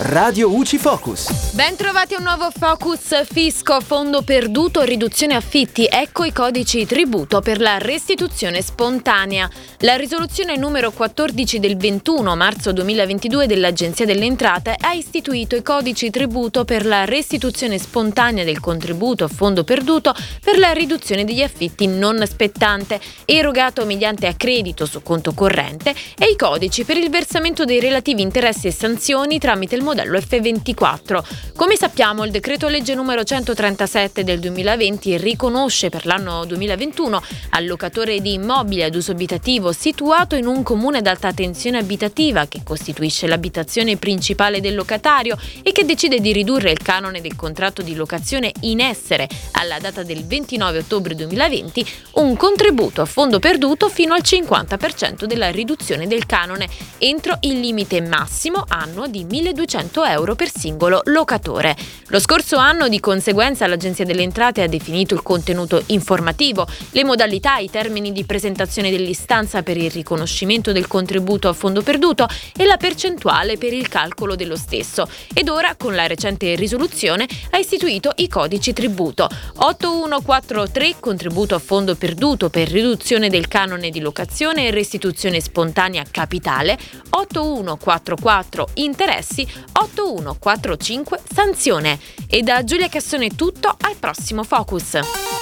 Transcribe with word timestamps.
Radio 0.00 0.54
UCI 0.54 0.78
Focus. 0.78 1.54
Ben 1.54 1.74
trovati 1.74 2.14
a 2.14 2.18
un 2.18 2.22
nuovo 2.22 2.52
Focus 2.56 3.24
Fisco, 3.24 3.80
fondo 3.80 4.22
perduto, 4.22 4.82
riduzione 4.82 5.34
affitti. 5.34 5.88
Ecco 5.90 6.22
i 6.22 6.32
codici 6.32 6.86
tributo 6.86 7.40
per 7.40 7.60
la 7.60 7.78
restituzione 7.78 8.62
spontanea. 8.62 9.50
La 9.78 9.96
risoluzione 9.96 10.56
numero 10.56 10.92
14 10.92 11.58
del 11.58 11.76
21 11.76 12.36
marzo 12.36 12.70
2022 12.70 13.48
dell'Agenzia 13.48 14.06
delle 14.06 14.24
Entrate 14.24 14.76
ha 14.78 14.92
istituito 14.92 15.56
i 15.56 15.62
codici 15.62 16.10
tributo 16.10 16.64
per 16.64 16.86
la 16.86 17.04
restituzione 17.04 17.76
spontanea 17.76 18.44
del 18.44 18.60
contributo 18.60 19.24
a 19.24 19.28
fondo 19.28 19.64
perduto 19.64 20.14
per 20.44 20.58
la 20.58 20.70
riduzione 20.70 21.24
degli 21.24 21.42
affitti 21.42 21.88
non 21.88 22.24
spettante, 22.24 23.00
erogato 23.24 23.84
mediante 23.84 24.28
accredito 24.28 24.86
su 24.86 25.02
conto 25.02 25.32
corrente, 25.32 25.92
e 26.16 26.30
i 26.30 26.36
codici 26.36 26.84
per 26.84 26.98
il 26.98 27.10
versamento 27.10 27.64
dei 27.64 27.80
relativi 27.80 28.22
interessi 28.22 28.68
e 28.68 28.72
sanzioni 28.72 29.40
tramite 29.40 29.74
il 29.74 29.86
modello 29.88 30.18
F24. 30.18 31.24
Come 31.56 31.74
sappiamo, 31.74 32.24
il 32.24 32.30
decreto 32.30 32.68
legge 32.68 32.94
numero 32.94 33.24
137 33.24 34.22
del 34.22 34.38
2020 34.38 35.16
riconosce 35.16 35.88
per 35.88 36.04
l'anno 36.04 36.44
2021 36.44 37.22
al 37.50 37.66
locatore 37.66 38.20
di 38.20 38.34
immobili 38.34 38.82
ad 38.82 38.94
uso 38.94 39.12
abitativo 39.12 39.72
situato 39.72 40.36
in 40.36 40.46
un 40.46 40.62
comune 40.62 40.98
ad 40.98 41.06
alta 41.06 41.32
tensione 41.32 41.78
abitativa 41.78 42.46
che 42.46 42.60
costituisce 42.62 43.26
l'abitazione 43.26 43.96
principale 43.96 44.60
del 44.60 44.74
locatario 44.74 45.38
e 45.62 45.72
che 45.72 45.86
decide 45.86 46.20
di 46.20 46.32
ridurre 46.32 46.70
il 46.70 46.82
canone 46.82 47.22
del 47.22 47.34
contratto 47.34 47.80
di 47.80 47.94
locazione 47.94 48.52
in 48.60 48.80
essere 48.80 49.26
alla 49.52 49.78
data 49.78 50.02
del 50.02 50.26
29 50.26 50.78
ottobre 50.80 51.14
2020 51.14 51.86
un 52.12 52.36
contributo 52.36 53.00
a 53.00 53.06
fondo 53.06 53.38
perduto 53.38 53.88
fino 53.88 54.12
al 54.12 54.22
50% 54.22 55.24
della 55.24 55.50
riduzione 55.50 56.06
del 56.06 56.26
canone 56.26 56.68
entro 56.98 57.38
il 57.40 57.58
limite 57.58 58.02
massimo 58.02 58.64
annuo 58.68 59.06
di 59.06 59.24
1200 59.24 59.77
100 59.78 60.04
euro 60.06 60.34
per 60.34 60.50
singolo 60.50 61.02
locatore. 61.04 61.76
Lo 62.08 62.18
scorso 62.18 62.56
anno, 62.56 62.88
di 62.88 62.98
conseguenza, 62.98 63.68
l'Agenzia 63.68 64.04
delle 64.04 64.22
Entrate 64.22 64.62
ha 64.62 64.66
definito 64.66 65.14
il 65.14 65.22
contenuto 65.22 65.80
informativo, 65.86 66.66
le 66.90 67.04
modalità, 67.04 67.58
i 67.58 67.70
termini 67.70 68.10
di 68.10 68.24
presentazione 68.24 68.90
dell'istanza 68.90 69.62
per 69.62 69.76
il 69.76 69.90
riconoscimento 69.90 70.72
del 70.72 70.88
contributo 70.88 71.46
a 71.48 71.52
fondo 71.52 71.82
perduto 71.82 72.26
e 72.56 72.64
la 72.64 72.76
percentuale 72.76 73.56
per 73.56 73.72
il 73.72 73.86
calcolo 73.86 74.34
dello 74.34 74.56
stesso. 74.56 75.08
Ed 75.32 75.48
ora, 75.48 75.76
con 75.76 75.94
la 75.94 76.08
recente 76.08 76.56
risoluzione, 76.56 77.28
ha 77.50 77.58
istituito 77.58 78.12
i 78.16 78.26
codici 78.26 78.72
tributo 78.72 79.28
8143 79.58 80.96
contributo 80.98 81.54
a 81.54 81.60
fondo 81.60 81.94
perduto 81.94 82.50
per 82.50 82.68
riduzione 82.68 83.28
del 83.28 83.46
canone 83.46 83.90
di 83.90 84.00
locazione 84.00 84.66
e 84.66 84.70
restituzione 84.72 85.40
spontanea 85.40 86.02
capitale, 86.10 86.76
8144 87.10 88.70
interessi, 88.74 89.46
8145 89.72 91.20
sanzione. 91.32 91.98
E 92.28 92.42
da 92.42 92.64
Giulia 92.64 92.88
Cassone 92.88 93.26
è 93.26 93.34
tutto, 93.34 93.74
al 93.80 93.96
prossimo 93.96 94.44
Focus. 94.44 94.98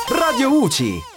Radio 0.08 0.62
UCI. 0.62 1.14